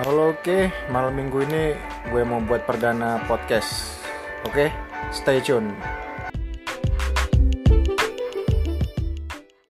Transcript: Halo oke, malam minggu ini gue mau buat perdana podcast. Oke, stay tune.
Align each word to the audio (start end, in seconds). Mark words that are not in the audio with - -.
Halo 0.00 0.32
oke, 0.32 0.72
malam 0.88 1.12
minggu 1.12 1.44
ini 1.44 1.76
gue 2.08 2.24
mau 2.24 2.40
buat 2.40 2.64
perdana 2.64 3.20
podcast. 3.28 4.00
Oke, 4.48 4.72
stay 5.12 5.44
tune. 5.44 5.76